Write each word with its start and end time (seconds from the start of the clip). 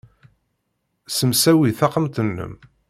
Ssemsawi 1.07 1.69
taxxamt-nnem. 1.79 2.53